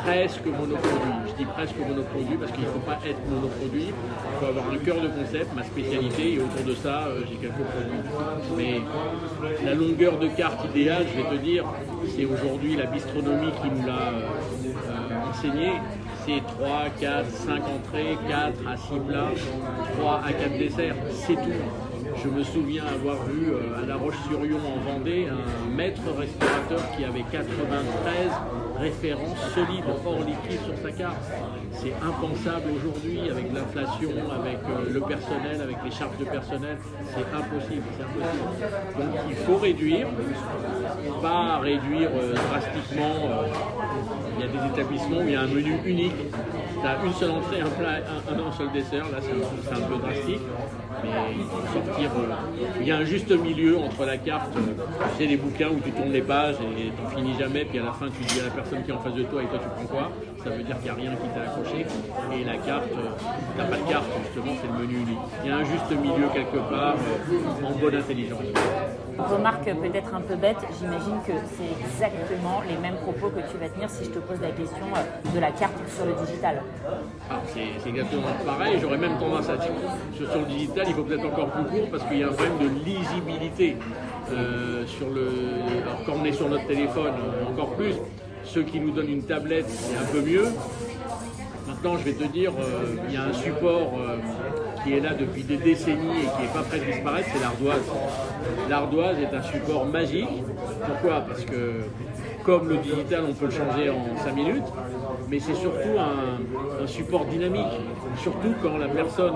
presque 0.04 0.46
monoproduit. 0.46 1.12
Je 1.28 1.34
dis 1.34 1.44
presque 1.44 1.76
monoproduit 1.78 2.37
parce 2.37 2.52
qu'il 2.52 2.64
ne 2.64 2.70
faut 2.70 2.78
pas 2.81 2.98
être 3.04 3.20
monoproduit. 3.28 3.88
Il 3.88 4.38
faut 4.40 4.46
avoir 4.46 4.70
un 4.70 4.78
cœur 4.78 5.00
de 5.00 5.08
concept, 5.08 5.54
ma 5.54 5.64
spécialité, 5.64 6.34
et 6.34 6.38
autour 6.40 6.64
de 6.66 6.75
ça, 6.75 7.06
euh, 7.06 7.22
j'ai 7.28 7.37
quelques 7.37 7.54
produits. 7.54 8.02
Mais 8.56 8.81
la 9.64 9.75
longueur 9.75 10.19
de 10.19 10.28
carte 10.28 10.64
idéale, 10.66 11.06
je 11.14 11.22
vais 11.22 11.37
te 11.37 11.42
dire, 11.42 11.64
c'est 12.16 12.25
aujourd'hui 12.25 12.76
la 12.76 12.87
bistronomie 12.87 13.52
qui 13.62 13.70
nous 13.70 13.87
l'a 13.87 14.12
euh, 14.12 15.31
enseigné. 15.31 15.72
C'est 16.26 16.43
3, 16.58 16.90
4, 17.00 17.31
5 17.31 17.54
entrées, 17.56 18.19
4 18.28 18.69
à 18.69 18.76
6 18.76 18.98
plats, 19.08 19.32
3 19.98 20.20
à 20.26 20.32
4 20.32 20.58
desserts, 20.58 20.96
c'est 21.12 21.34
tout. 21.34 22.20
Je 22.22 22.29
me 22.29 22.43
souviens 22.43 22.84
avoir 22.86 23.24
vu 23.24 23.53
euh, 23.53 23.82
à 23.82 23.86
La 23.86 23.96
Roche-sur-Yon 23.96 24.58
en 24.58 24.93
Vendée 24.93 25.29
un 25.29 25.70
maître 25.74 26.03
restaurateur 26.19 26.81
qui 26.96 27.05
avait 27.05 27.24
93 27.31 28.31
références 28.81 29.39
solides 29.55 29.84
hors 30.05 30.20
liquide 30.20 30.60
sur 30.65 30.77
sa 30.82 30.91
carte. 30.93 31.25
C'est 31.72 31.94
impensable 32.03 32.69
aujourd'hui 32.77 33.31
avec 33.31 33.53
l'inflation, 33.53 34.10
avec 34.41 34.58
euh, 34.69 34.93
le 34.93 35.01
personnel, 35.01 35.60
avec 35.60 35.77
les 35.84 35.91
charges 35.91 36.19
de 36.19 36.25
personnel. 36.25 36.77
C'est 37.15 37.29
impossible, 37.37 37.84
c'est 37.96 38.05
impossible. 38.05 38.51
Donc 38.99 39.20
il 39.29 39.37
faut 39.37 39.56
réduire, 39.56 40.08
pas 41.22 41.58
réduire 41.58 42.10
euh, 42.15 42.34
drastiquement. 42.34 43.17
euh, 43.31 43.46
il 44.39 44.46
y 44.46 44.49
a 44.49 44.53
des 44.53 44.72
établissements 44.72 45.19
où 45.19 45.22
il 45.22 45.32
y 45.32 45.37
a 45.37 45.43
un 45.43 45.46
menu 45.46 45.75
unique. 45.84 46.15
Tu 46.81 46.87
as 46.87 47.05
une 47.05 47.13
seule 47.13 47.31
entrée, 47.31 47.60
un 47.60 47.69
plat, 47.69 47.99
un, 48.31 48.53
seul 48.53 48.72
dessert. 48.72 49.05
Là, 49.10 49.19
c'est 49.20 49.32
un, 49.32 49.77
c'est 49.77 49.87
peu 49.87 49.96
drastique. 49.96 50.41
Mais 51.03 51.10
il 51.37 51.44
faut 51.44 51.72
sortir. 51.72 52.10
euh, 52.10 52.60
il 52.81 52.87
y 52.87 52.91
a 52.91 52.96
un 52.96 53.05
juste 53.05 53.31
milieu 53.31 53.79
entre 53.79 54.05
la 54.05 54.17
carte, 54.17 54.55
euh, 54.56 54.60
tu 55.13 55.19
sais, 55.19 55.27
les 55.29 55.37
bouquins 55.37 55.69
où 55.69 55.81
tu 55.81 55.93
tournes 55.93 56.13
les 56.13 56.22
pages 56.22 56.56
et 56.77 56.91
t'en 56.91 57.17
finis 57.17 57.34
jamais. 57.39 57.65
Puis 57.65 57.79
à 57.79 57.84
la 57.84 57.93
fin, 57.93 58.06
tu 58.08 58.22
dis 58.25 58.41
à 58.41 58.44
la 58.44 58.51
personne 58.51 58.82
qui 58.82 58.91
est 58.91 58.94
en 58.94 59.01
face 59.01 59.15
de 59.15 59.25
toi 59.25 59.43
et 59.43 59.46
toi, 59.46 59.58
tu 59.58 59.69
prends 59.69 59.96
quoi? 59.96 60.10
Ça 60.43 60.51
veut 60.51 60.63
dire 60.63 60.77
qu'il 60.77 60.84
n'y 60.84 60.91
a 60.91 60.94
rien 60.94 61.10
qui 61.17 61.29
t'a 61.29 61.43
accroché. 61.43 61.87
Et 62.32 62.44
la 62.44 62.56
carte, 62.56 62.89
euh, 62.93 63.10
t'as 63.56 63.65
pas 63.65 63.77
de 63.77 63.91
carte, 63.91 64.06
justement, 64.25 64.53
c'est 64.60 64.69
le 64.69 64.87
menu 64.87 65.01
unique. 65.01 65.19
Il 65.44 65.51
y 65.51 65.53
a 65.53 65.56
un 65.56 65.65
juste 65.65 65.91
milieu 65.91 66.29
quelque 66.32 66.58
part, 66.70 66.96
euh, 66.96 67.67
en 67.67 67.79
bonne 67.79 67.96
intelligence. 67.96 68.41
Remarque 69.29 69.65
peut-être 69.65 70.15
un 70.15 70.20
peu 70.20 70.34
bête, 70.34 70.56
j'imagine 70.79 71.19
que 71.27 71.32
c'est 71.56 71.84
exactement 71.84 72.62
les 72.67 72.77
mêmes 72.77 72.96
propos 72.96 73.29
que 73.29 73.41
tu 73.50 73.58
vas 73.58 73.69
tenir 73.69 73.91
si 73.91 74.05
je 74.05 74.10
te 74.10 74.19
pose 74.19 74.41
la 74.41 74.50
question 74.50 74.86
euh, 74.94 75.34
de 75.34 75.41
la 75.41 75.50
carte 75.50 75.77
sur 75.94 76.06
le 76.06 76.15
digital. 76.24 76.62
Ah, 77.31 77.41
c'est 77.46 77.89
exactement 77.89 78.29
pareil, 78.46 78.79
j'aurais 78.81 78.98
même 78.98 79.19
tendance 79.19 79.48
à 79.48 79.56
dire 79.56 79.72
que 80.19 80.27
sur 80.27 80.41
le 80.41 80.46
digital, 80.46 80.86
il 80.89 80.94
faut 80.94 81.03
peut-être 81.03 81.27
encore 81.27 81.50
plus 81.50 81.65
court 81.65 81.91
parce 81.91 82.05
qu'il 82.05 82.19
y 82.19 82.22
a 82.22 82.29
un 82.29 82.32
problème 82.32 82.58
de 82.58 82.84
lisibilité. 82.84 83.77
Euh, 84.32 84.86
sur 84.86 85.08
alors, 85.08 86.05
quand 86.06 86.15
on 86.20 86.24
est 86.24 86.32
sur 86.32 86.48
notre 86.48 86.67
téléphone, 86.67 87.15
euh, 87.19 87.50
encore 87.50 87.74
plus. 87.74 87.94
Ceux 88.44 88.62
qui 88.62 88.81
nous 88.81 88.91
donnent 88.91 89.10
une 89.10 89.24
tablette, 89.24 89.69
c'est 89.69 89.96
un 89.96 90.06
peu 90.12 90.22
mieux. 90.22 90.46
Maintenant, 91.67 91.96
je 91.98 92.05
vais 92.05 92.15
te 92.15 92.24
dire, 92.24 92.53
il 93.08 93.15
y 93.15 93.17
a 93.17 93.24
un 93.24 93.32
support 93.32 93.93
qui 94.82 94.94
est 94.94 95.00
là 95.00 95.15
depuis 95.15 95.44
des 95.44 95.56
décennies 95.56 96.22
et 96.22 96.36
qui 96.36 96.43
n'est 96.43 96.53
pas 96.53 96.62
prêt 96.62 96.81
de 96.81 96.84
disparaître, 96.84 97.29
c'est 97.32 97.41
l'ardoise. 97.41 97.84
L'ardoise 98.69 99.16
est 99.19 99.34
un 99.34 99.42
support 99.42 99.86
magique. 99.86 100.28
Pourquoi? 100.86 101.20
Parce 101.20 101.44
que 101.44 101.84
comme 102.44 102.69
le 102.69 102.78
digital, 102.78 103.24
on 103.28 103.34
peut 103.34 103.46
le 103.46 103.50
changer 103.50 103.90
en 103.90 104.16
5 104.16 104.34
minutes, 104.34 104.64
mais 105.28 105.38
c'est 105.38 105.54
surtout 105.54 105.98
un, 105.98 106.86
support 106.86 107.26
dynamique. 107.26 107.66
Surtout 108.16 108.54
quand 108.62 108.78
la 108.78 108.88
personne, 108.88 109.34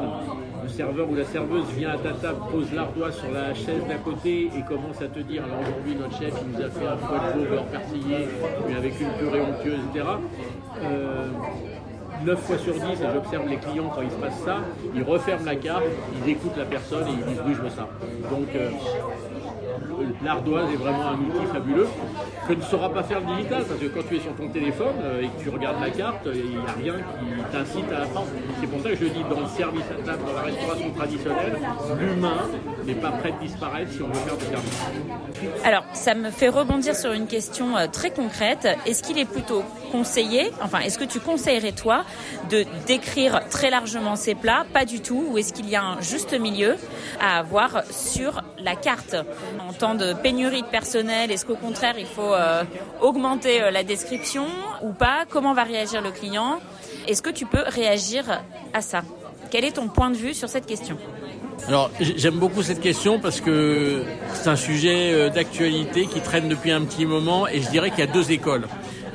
le 0.63 0.69
serveur 0.69 1.09
ou 1.11 1.15
la 1.15 1.25
serveuse 1.25 1.67
vient 1.77 1.91
à 1.91 1.99
ta 1.99 2.13
table, 2.13 2.39
pose 2.51 2.73
l'ardoise 2.73 3.17
sur 3.17 3.31
la 3.31 3.55
chaise 3.55 3.83
d'à 3.89 3.97
côté 3.97 4.51
et 4.57 4.63
commence 4.67 5.01
à 5.03 5.09
te 5.09 5.21
dire 5.21 5.45
alors 5.45 5.61
aujourd'hui 5.61 5.95
notre 5.97 6.19
chef 6.19 6.33
nous 6.47 6.57
a 6.57 6.71
fait 6.71 6.87
un 6.87 6.97
foie 6.97 7.33
de 7.35 7.41
veau 7.41 7.51
beurre 7.51 7.65
persillé, 7.67 8.29
mais 8.67 8.77
avec 8.77 8.99
une 9.01 9.11
purée 9.19 9.41
onctueuse, 9.43 9.81
etc. 9.91 10.07
9 12.25 12.41
fois 12.41 12.59
sur 12.59 12.75
10, 12.75 12.81
et 12.81 13.07
j'observe 13.13 13.49
les 13.49 13.57
clients 13.57 13.91
quand 13.95 14.03
il 14.03 14.11
se 14.11 14.17
passe 14.17 14.39
ça, 14.45 14.59
ils 14.95 15.03
referment 15.03 15.45
la 15.45 15.57
carte, 15.57 15.85
ils 16.25 16.31
écoutent 16.31 16.57
la 16.57 16.65
personne 16.65 17.07
et 17.09 17.13
ils 17.13 17.25
disent 17.25 17.43
oui 17.47 17.55
je 17.55 17.63
veux 17.63 17.71
ça. 17.71 17.89
Donc 18.31 18.49
euh, 18.55 18.71
l'ardoise 20.25 20.73
est 20.73 20.77
vraiment 20.77 21.09
un 21.09 21.15
outil 21.15 21.47
fabuleux 21.53 21.89
que 22.49 22.53
ne 22.55 22.63
saura 22.63 22.91
pas 22.91 23.03
faire 23.03 23.21
le 23.21 23.37
digital 23.37 23.65
parce 23.65 23.81
que 23.81 23.87
quand 23.87 24.09
tu 24.09 24.17
es 24.17 24.21
sur 24.21 24.35
ton 24.35 24.49
téléphone 24.49 24.95
euh, 25.03 25.23
et 25.23 25.29
que 25.29 25.43
tu 25.43 25.49
regardes 25.51 25.81
la 25.81 25.91
carte, 25.91 26.29
il 26.33 26.51
n'y 26.51 26.57
a 26.57 26.73
rien 26.73 26.95
qui 26.95 27.53
t'incite 27.53 27.93
à 27.93 28.03
apprendre. 28.03 28.29
C'est 28.61 28.67
pour 28.67 28.81
ça 28.81 28.91
que 28.91 28.97
je 28.97 29.07
dis 29.07 29.23
dans 29.23 29.41
le 29.41 29.47
service 29.47 29.85
à 29.91 30.07
table, 30.07 30.23
dans 30.27 30.35
la 30.35 30.43
restauration 30.43 30.91
traditionnelle, 30.91 31.59
l'humain 31.99 32.37
n'est 32.87 32.95
pas 32.95 33.11
prêt 33.11 33.33
de 33.33 33.47
disparaître 33.47 33.93
si 33.93 34.03
on 34.03 34.09
veut 34.09 34.15
faire. 34.15 34.59
Alors, 35.65 35.85
ça 35.93 36.15
me 36.15 36.31
fait 36.31 36.49
rebondir 36.49 36.95
sur 36.95 37.13
une 37.13 37.27
question 37.27 37.77
euh, 37.77 37.87
très 37.87 38.11
concrète. 38.11 38.69
Est-ce 38.87 39.03
qu'il 39.03 39.19
est 39.19 39.25
plutôt 39.25 39.63
conseillé, 39.91 40.51
enfin, 40.63 40.81
est-ce 40.81 40.99
que 40.99 41.05
tu 41.05 41.21
conseillerais 41.21 41.73
toi 41.73 42.05
de 42.51 42.65
décrire 42.87 43.49
très 43.49 43.71
largement 43.71 44.17
ces 44.17 44.35
plats? 44.35 44.67
Pas 44.73 44.85
du 44.85 45.01
tout. 45.01 45.25
Ou 45.31 45.39
est-ce 45.39 45.53
qu'il 45.53 45.69
y 45.69 45.77
a 45.77 45.83
un 45.83 46.01
juste 46.01 46.39
milieu 46.39 46.77
à 47.21 47.39
avoir 47.39 47.85
sur 47.91 48.43
la 48.59 48.77
carte? 48.77 49.17
En 49.61 49.73
temps 49.73 49.95
de 49.95 50.13
pénurie 50.15 50.63
de 50.63 50.67
personnel, 50.67 51.31
est-ce 51.31 51.47
qu'au 51.47 51.57
contraire, 51.57 51.95
il 51.99 52.07
faut 52.07 52.35
euh, 52.35 52.65
augmenter 53.01 53.63
euh, 53.63 53.71
la 53.71 53.85
description 53.85 54.47
ou 54.83 54.93
pas? 54.93 55.25
Comment 55.29 55.55
va 55.55 55.65
réagir 55.65 56.03
le 56.03 56.11
client? 56.11 56.61
Est-ce 57.09 57.23
que 57.23 57.31
tu 57.31 57.47
peux 57.47 57.65
réagir 57.67 58.43
à 58.73 58.81
ça? 58.81 59.03
Quel 59.51 59.65
est 59.65 59.73
ton 59.73 59.89
point 59.89 60.11
de 60.11 60.17
vue 60.17 60.35
sur 60.35 60.49
cette 60.49 60.67
question? 60.67 60.99
Alors 61.67 61.91
j'aime 61.99 62.35
beaucoup 62.35 62.63
cette 62.63 62.81
question 62.81 63.19
parce 63.19 63.41
que 63.41 64.03
c'est 64.35 64.49
un 64.49 64.57
sujet 64.57 65.13
euh, 65.13 65.31
d'actualité 65.31 66.07
qui 66.07 66.21
traîne 66.21 66.49
depuis 66.49 66.71
un 66.71 66.83
petit 66.83 67.07
moment 67.07 67.49
et 67.49 67.63
je 67.63 67.71
dirais 67.71 67.91
qu'il 67.91 68.01
y 68.01 68.03
a 68.03 68.13
deux 68.13 68.33
écoles. 68.33 68.67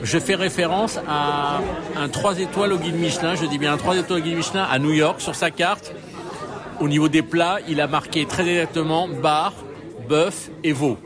Je 0.02 0.18
fais 0.18 0.36
référence 0.36 0.98
à 1.08 1.60
un 1.98 2.10
3 2.10 2.40
étoiles 2.40 2.74
au 2.74 2.78
guide 2.78 2.96
Michelin, 2.96 3.36
je 3.36 3.46
dis 3.46 3.58
bien 3.58 3.74
un 3.74 3.78
3 3.78 3.98
étoiles 3.98 4.22
au 4.22 4.24
guide 4.24 4.38
Michelin 4.38 4.64
à 4.64 4.80
New 4.80 4.94
York 4.94 5.22
sur 5.22 5.36
sa 5.36 5.52
carte. 5.52 5.94
Au 6.80 6.88
niveau 6.88 7.10
des 7.10 7.22
plats, 7.22 7.60
il 7.68 7.82
a 7.82 7.88
marqué 7.88 8.26
très 8.26 8.48
exactement 8.48 9.08
bar, 9.08 9.54
bœuf 10.08 10.50
et 10.64 10.72
veau. 10.72 10.98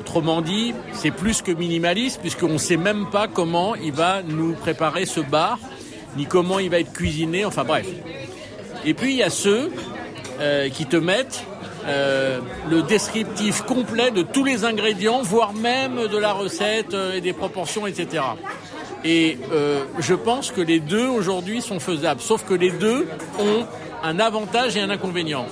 Autrement 0.00 0.40
dit, 0.40 0.74
c'est 0.94 1.10
plus 1.10 1.42
que 1.42 1.52
minimaliste 1.52 2.20
puisqu'on 2.20 2.54
ne 2.54 2.58
sait 2.58 2.78
même 2.78 3.06
pas 3.10 3.28
comment 3.28 3.74
il 3.74 3.92
va 3.92 4.22
nous 4.22 4.54
préparer 4.54 5.04
ce 5.04 5.20
bar, 5.20 5.58
ni 6.16 6.24
comment 6.24 6.58
il 6.58 6.70
va 6.70 6.80
être 6.80 6.92
cuisiné, 6.92 7.44
enfin 7.44 7.64
bref. 7.64 7.86
Et 8.84 8.94
puis 8.94 9.12
il 9.12 9.18
y 9.18 9.22
a 9.22 9.30
ceux 9.30 9.70
euh, 10.38 10.68
qui 10.68 10.84
te 10.84 10.96
mettent 10.96 11.44
euh, 11.86 12.40
le 12.68 12.82
descriptif 12.82 13.62
complet 13.62 14.10
de 14.10 14.20
tous 14.20 14.44
les 14.44 14.66
ingrédients, 14.66 15.22
voire 15.22 15.54
même 15.54 16.08
de 16.08 16.18
la 16.18 16.32
recette 16.32 16.92
euh, 16.92 17.14
et 17.14 17.22
des 17.22 17.32
proportions, 17.32 17.86
etc. 17.86 18.22
Et 19.02 19.38
je 20.00 20.14
pense 20.14 20.50
que 20.50 20.60
les 20.60 20.80
deux 20.80 21.06
aujourd'hui 21.06 21.62
sont 21.62 21.78
faisables, 21.78 22.20
sauf 22.20 22.44
que 22.44 22.54
les 22.54 22.70
deux 22.70 23.06
ont 23.38 23.64
un 24.02 24.18
avantage 24.18 24.76
et 24.76 24.80
un 24.80 24.90
inconvénient. 24.90 25.46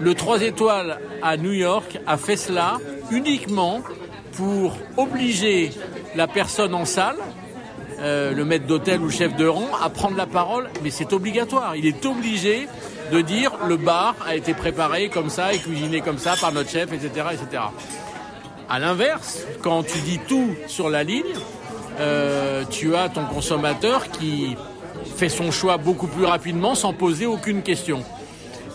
Le 0.00 0.14
3 0.14 0.42
étoiles 0.42 0.98
à 1.22 1.36
New 1.36 1.52
York 1.52 2.00
a 2.04 2.16
fait 2.16 2.36
cela 2.36 2.78
uniquement 3.12 3.80
pour 4.32 4.76
obliger 4.96 5.70
la 6.16 6.26
personne 6.26 6.74
en 6.74 6.84
salle, 6.84 7.18
le 8.00 8.42
maître 8.42 8.66
d'hôtel 8.66 9.00
ou 9.00 9.04
le 9.04 9.10
chef 9.10 9.36
de 9.36 9.46
rang, 9.46 9.68
à 9.80 9.88
prendre 9.88 10.16
la 10.16 10.26
parole, 10.26 10.68
mais 10.82 10.90
c'est 10.90 11.12
obligatoire. 11.12 11.76
Il 11.76 11.86
est 11.86 12.04
obligé 12.04 12.66
de 13.12 13.20
dire 13.20 13.52
le 13.68 13.76
bar 13.76 14.16
a 14.26 14.34
été 14.34 14.54
préparé 14.54 15.10
comme 15.10 15.28
ça 15.28 15.52
et 15.52 15.58
cuisiné 15.58 16.00
comme 16.00 16.18
ça 16.18 16.34
par 16.40 16.50
notre 16.50 16.70
chef, 16.70 16.92
etc. 16.92 17.26
etc. 17.32 17.62
À 18.70 18.78
l'inverse, 18.78 19.40
quand 19.60 19.82
tu 19.82 19.98
dis 19.98 20.18
tout 20.26 20.48
sur 20.66 20.88
la 20.88 21.04
ligne, 21.04 21.34
euh, 22.00 22.64
tu 22.70 22.96
as 22.96 23.10
ton 23.10 23.26
consommateur 23.26 24.08
qui 24.08 24.56
fait 25.16 25.28
son 25.28 25.50
choix 25.50 25.76
beaucoup 25.76 26.06
plus 26.06 26.24
rapidement 26.24 26.74
sans 26.74 26.94
poser 26.94 27.26
aucune 27.26 27.62
question. 27.62 28.02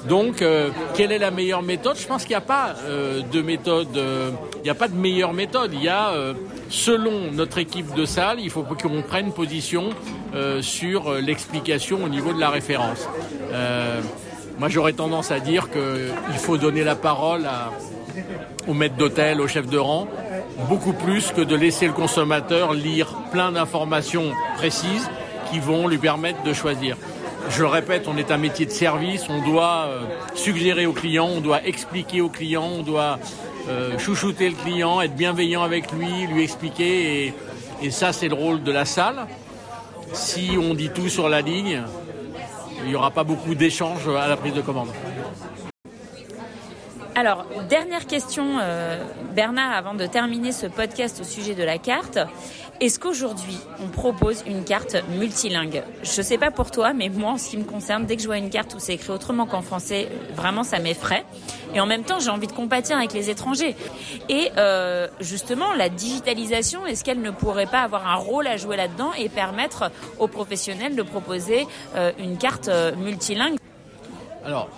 Donc, 0.08 0.44
euh, 0.44 0.70
quelle 0.94 1.12
est 1.12 1.18
la 1.18 1.32
meilleure 1.32 1.64
méthode? 1.64 1.98
Je 1.98 2.06
pense 2.06 2.22
qu'il 2.22 2.30
n'y 2.30 2.36
a 2.36 2.42
pas 2.42 2.76
euh, 2.86 3.24
de 3.24 3.42
méthode, 3.42 4.00
il 4.58 4.62
n'y 4.64 4.70
a 4.70 4.76
pas 4.76 4.88
de 4.88 4.96
meilleure 4.96 5.34
méthode. 5.34 5.72
Il 5.74 5.82
y 5.82 5.90
a, 5.90 6.14
selon 6.70 7.32
notre 7.32 7.58
équipe 7.58 7.96
de 7.96 8.06
salle, 8.06 8.40
il 8.40 8.52
faut 8.52 8.62
qu'on 8.62 9.02
prenne 9.02 9.34
position 9.34 9.90
sur 10.62 11.12
l'explication 11.16 12.04
au 12.04 12.08
niveau 12.08 12.34
de 12.34 12.40
la 12.40 12.52
référence. 12.52 13.08
Moi, 14.60 14.70
j'aurais 14.70 14.94
tendance 14.94 15.30
à 15.30 15.40
dire 15.40 15.70
qu'il 15.70 16.40
faut 16.40 16.58
donner 16.58 16.84
la 16.84 16.96
parole 16.96 17.48
au 18.68 18.74
maître 18.74 18.96
d'hôtel, 18.96 19.40
au 19.40 19.48
chef 19.48 19.68
de 19.68 19.78
rang, 19.78 20.08
beaucoup 20.68 20.94
plus 20.94 21.32
que 21.32 21.42
de 21.42 21.56
laisser 21.56 21.86
le 21.86 21.94
consommateur 21.94 22.74
lire 22.74 23.14
plein 23.32 23.52
d'informations 23.52 24.32
précises 24.56 25.10
qui 25.52 25.60
vont 25.60 25.88
lui 25.88 26.00
permettre 26.00 26.42
de 26.44 26.54
choisir. 26.54 26.98
Je 27.50 27.62
le 27.62 27.68
répète, 27.68 28.08
on 28.08 28.18
est 28.18 28.32
un 28.32 28.38
métier 28.38 28.66
de 28.66 28.72
service, 28.72 29.30
on 29.30 29.48
doit 29.48 29.86
euh, 29.88 30.02
suggérer 30.34 30.86
au 30.86 30.92
client, 30.92 31.30
on 31.38 31.40
doit 31.40 31.64
expliquer 31.66 32.20
au 32.20 32.30
client, 32.30 32.68
on 32.80 32.84
doit 32.84 33.20
euh, 33.70 33.98
chouchouter 34.00 34.50
le 34.50 34.56
client, 34.56 35.02
être 35.02 35.16
bienveillant 35.16 35.62
avec 35.62 35.92
lui, 35.92 36.28
lui 36.28 36.44
expliquer, 36.44 37.34
et 37.82 37.92
ça 37.92 38.12
c'est 38.12 38.28
le 38.28 38.34
rôle 38.34 38.64
de 38.64 38.72
la 38.72 38.86
salle. 38.86 39.28
Si 40.14 40.58
on 40.58 40.74
dit 40.74 40.90
tout 40.90 41.10
sur 41.10 41.30
la 41.30 41.42
ligne, 41.42 41.84
il 42.84 42.90
n'y 42.90 42.96
aura 42.96 43.12
pas 43.12 43.24
beaucoup 43.24 43.56
d'échanges 43.56 44.08
à 44.08 44.28
la 44.28 44.38
prise 44.38 44.54
de 44.54 44.62
commande. 44.62 44.90
Alors, 47.18 47.46
dernière 47.68 48.06
question, 48.06 48.60
euh, 48.62 49.04
Bernard, 49.34 49.72
avant 49.76 49.96
de 49.96 50.06
terminer 50.06 50.52
ce 50.52 50.68
podcast 50.68 51.20
au 51.20 51.24
sujet 51.24 51.56
de 51.56 51.64
la 51.64 51.80
carte. 51.80 52.20
Est-ce 52.80 53.00
qu'aujourd'hui, 53.00 53.58
on 53.84 53.88
propose 53.88 54.44
une 54.46 54.64
carte 54.64 54.96
multilingue? 55.18 55.82
Je 56.04 56.16
ne 56.16 56.24
sais 56.24 56.38
pas 56.38 56.52
pour 56.52 56.70
toi, 56.70 56.94
mais 56.94 57.10
moi, 57.10 57.32
en 57.32 57.38
ce 57.40 57.50
qui 57.50 57.58
me 57.58 57.64
concerne, 57.64 58.06
dès 58.06 58.18
que 58.18 58.22
je 58.22 58.28
vois 58.28 58.38
une 58.38 58.52
carte 58.52 58.76
où 58.76 58.78
c'est 58.78 58.94
écrit 58.94 59.10
autrement 59.10 59.48
qu'en 59.48 59.64
français, 59.64 60.10
vraiment, 60.36 60.62
ça 60.62 60.78
m'effraie. 60.78 61.26
Et 61.74 61.80
en 61.80 61.88
même 61.88 62.04
temps, 62.04 62.20
j'ai 62.20 62.30
envie 62.30 62.46
de 62.46 62.52
compatir 62.52 62.98
avec 62.98 63.14
les 63.14 63.32
étrangers. 63.32 63.76
Et 64.30 64.52
euh, 64.58 65.08
justement, 65.20 65.74
la 65.74 65.90
digitalisation, 65.90 66.86
est-ce 66.86 67.04
qu'elle 67.04 67.22
ne 67.22 67.32
pourrait 67.32 67.66
pas 67.66 67.82
avoir 67.82 68.06
un 68.06 68.18
rôle 68.18 68.46
à 68.46 68.58
jouer 68.58 68.78
là-dedans 68.78 69.14
et 69.18 69.28
permettre 69.28 69.90
aux 70.20 70.28
professionnels 70.28 70.96
de 70.96 71.02
proposer 71.02 71.66
euh, 71.96 72.12
une 72.20 72.38
carte 72.38 72.70
multilingue? 72.96 73.58
Alors, 74.46 74.70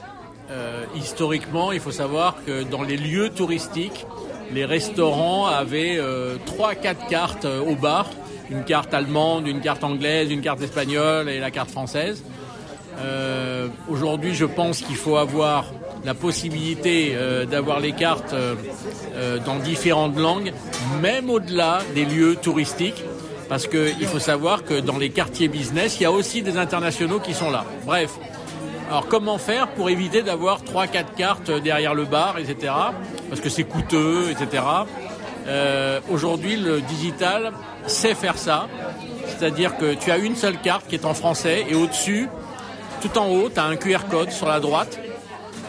euh, 0.51 0.85
historiquement, 0.95 1.71
il 1.71 1.79
faut 1.79 1.91
savoir 1.91 2.37
que 2.43 2.63
dans 2.63 2.81
les 2.81 2.97
lieux 2.97 3.29
touristiques, 3.29 4.05
les 4.51 4.65
restaurants 4.65 5.45
avaient 5.45 5.97
euh, 5.99 6.37
trois, 6.47 6.73
4 6.73 6.81
quatre 6.81 7.07
cartes 7.07 7.45
euh, 7.45 7.61
au 7.61 7.75
bar, 7.75 8.09
une 8.49 8.63
carte 8.63 8.91
allemande, 8.95 9.47
une 9.47 9.61
carte 9.61 9.83
anglaise, 9.83 10.31
une 10.31 10.41
carte 10.41 10.61
espagnole 10.61 11.29
et 11.29 11.39
la 11.39 11.51
carte 11.51 11.69
française. 11.69 12.23
Aujourd'hui, 13.87 14.33
je 14.33 14.43
pense 14.43 14.81
qu'il 14.81 14.97
faut 14.97 15.15
avoir 15.15 15.71
la 16.03 16.13
possibilité 16.13 17.15
d'avoir 17.49 17.79
les 17.79 17.93
cartes 17.93 18.35
dans 19.45 19.55
différentes 19.59 20.17
langues, 20.17 20.51
même 21.01 21.29
au-delà 21.29 21.79
des 21.95 22.03
lieux 22.03 22.35
touristiques, 22.35 23.05
parce 23.47 23.67
qu'il 23.67 24.05
faut 24.05 24.19
savoir 24.19 24.65
que 24.65 24.81
dans 24.81 24.97
les 24.97 25.11
quartiers 25.11 25.47
business, 25.47 25.97
il 25.99 26.03
y 26.03 26.05
a 26.05 26.11
aussi 26.11 26.41
des 26.41 26.57
internationaux 26.57 27.19
qui 27.19 27.33
sont 27.33 27.51
là. 27.51 27.63
Bref, 27.85 28.11
alors 28.89 29.08
comment 29.08 29.38
faire 29.38 29.67
pour 29.67 29.91
éviter 29.91 30.24
d'avoir 30.24 30.63
3-4 30.63 31.13
cartes 31.15 31.51
derrière 31.51 31.93
le 31.93 32.05
bar, 32.05 32.39
etc. 32.39 32.74
Parce 33.29 33.39
que 33.39 33.48
c'est 33.48 33.63
coûteux, 33.63 34.31
etc. 34.31 34.63
Euh, 35.48 36.00
aujourd'hui, 36.10 36.55
le 36.55 36.81
digital 36.81 37.53
sait 37.86 38.15
faire 38.15 38.39
ça. 38.39 38.67
C'est-à-dire 39.27 39.77
que 39.77 39.93
tu 39.93 40.10
as 40.10 40.17
une 40.17 40.36
seule 40.36 40.60
carte 40.60 40.88
qui 40.88 40.96
est 40.96 41.05
en 41.05 41.13
français 41.13 41.67
et 41.69 41.75
au-dessus, 41.75 42.29
tout 43.00 43.15
en 43.19 43.27
haut, 43.27 43.50
tu 43.53 43.60
as 43.60 43.65
un 43.65 43.75
QR 43.75 44.08
code 44.10 44.31
sur 44.31 44.48
la 44.48 44.60
droite 44.60 45.00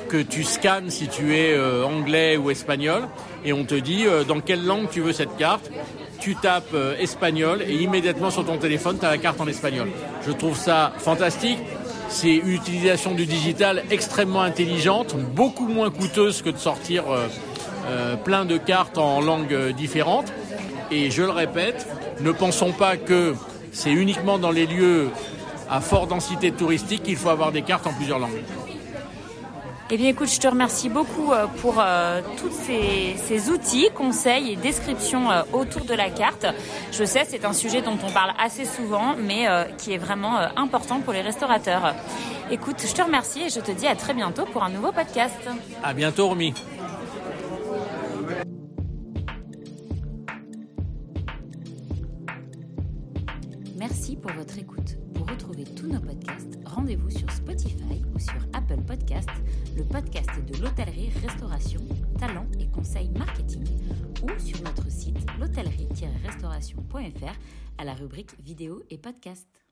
que 0.08 0.22
tu 0.22 0.42
scannes 0.42 0.88
si 0.88 1.06
tu 1.06 1.36
es 1.36 1.52
euh, 1.52 1.84
anglais 1.84 2.38
ou 2.38 2.50
espagnol 2.50 3.02
et 3.44 3.52
on 3.52 3.64
te 3.64 3.74
dit 3.74 4.06
euh, 4.06 4.24
dans 4.24 4.40
quelle 4.40 4.64
langue 4.64 4.88
tu 4.90 5.02
veux 5.02 5.12
cette 5.12 5.36
carte. 5.36 5.70
Tu 6.20 6.36
tapes 6.36 6.76
espagnol 6.98 7.62
et 7.66 7.76
immédiatement 7.76 8.30
sur 8.30 8.44
ton 8.44 8.58
téléphone, 8.58 8.98
tu 8.98 9.06
as 9.06 9.10
la 9.10 9.16
carte 9.18 9.40
en 9.40 9.46
espagnol. 9.46 9.88
Je 10.26 10.32
trouve 10.32 10.54
ça 10.54 10.92
fantastique. 10.98 11.58
C'est 12.10 12.34
une 12.34 12.48
utilisation 12.48 13.14
du 13.14 13.24
digital 13.24 13.84
extrêmement 13.90 14.42
intelligente, 14.42 15.14
beaucoup 15.16 15.68
moins 15.68 15.90
coûteuse 15.90 16.42
que 16.42 16.50
de 16.50 16.58
sortir 16.58 17.04
euh, 17.08 17.28
euh, 17.86 18.16
plein 18.16 18.44
de 18.44 18.56
cartes 18.56 18.98
en 18.98 19.20
langues 19.20 19.54
euh, 19.54 19.72
différentes. 19.72 20.32
Et 20.90 21.10
je 21.12 21.22
le 21.22 21.30
répète, 21.30 21.86
ne 22.20 22.32
pensons 22.32 22.72
pas 22.72 22.96
que 22.96 23.34
c'est 23.70 23.92
uniquement 23.92 24.38
dans 24.38 24.50
les 24.50 24.66
lieux 24.66 25.08
à 25.70 25.80
forte 25.80 26.10
densité 26.10 26.50
touristique, 26.50 27.02
il 27.06 27.14
faut 27.14 27.28
avoir 27.28 27.52
des 27.52 27.62
cartes 27.62 27.86
en 27.86 27.92
plusieurs 27.92 28.18
langues. 28.18 28.42
Eh 29.92 29.96
bien 29.96 30.10
écoute, 30.10 30.28
je 30.28 30.38
te 30.38 30.46
remercie 30.46 30.88
beaucoup 30.88 31.32
euh, 31.32 31.48
pour 31.60 31.80
euh, 31.80 32.20
tous 32.36 32.52
ces, 32.52 33.50
outils, 33.50 33.88
conseils 33.92 34.52
et 34.52 34.56
descriptions 34.56 35.32
euh, 35.32 35.42
autour 35.52 35.84
de 35.84 35.94
la 35.94 36.10
carte. 36.10 36.46
Je 36.92 37.02
sais, 37.02 37.24
c'est 37.26 37.44
un 37.44 37.52
sujet 37.52 37.82
dont 37.82 37.98
on 38.06 38.12
parle 38.12 38.32
assez 38.38 38.66
souvent, 38.66 39.16
mais 39.16 39.48
qui 39.78 39.92
est 39.92 39.98
vraiment 39.98 40.38
important 40.56 41.00
pour 41.00 41.12
les 41.12 41.22
restaurateurs. 41.22 41.94
Écoute, 42.52 42.76
je 42.86 42.94
te 42.94 43.02
remercie 43.02 43.42
et 43.42 43.48
je 43.48 43.58
te 43.58 43.72
dis 43.72 43.88
à 43.88 43.96
très 43.96 44.14
bientôt 44.14 44.44
pour 44.44 44.62
un 44.62 44.70
nouveau 44.70 44.92
podcast. 44.92 45.48
À 45.82 45.92
bientôt, 45.92 46.28
Romy. 46.28 46.54
Merci 53.76 54.16
pour 54.16 54.30
votre 54.32 54.56
écoute. 54.56 54.98
Pour 55.14 55.28
retrouver 55.28 55.64
tous 55.64 55.88
nos 55.88 56.00
podcasts, 56.00 56.58
rendez-vous 56.64 57.10
sur 57.10 57.30
podcast 59.90 60.30
de 60.46 60.56
l'hôtellerie-restauration, 60.62 61.80
talent 62.18 62.46
et 62.60 62.68
conseils 62.70 63.10
marketing, 63.10 63.64
ou 64.22 64.38
sur 64.38 64.62
notre 64.62 64.90
site 64.90 65.18
l'hôtellerie-restauration.fr 65.38 67.34
à 67.78 67.84
la 67.84 67.94
rubrique 67.94 68.40
vidéo 68.40 68.82
et 68.90 68.98
podcast. 68.98 69.69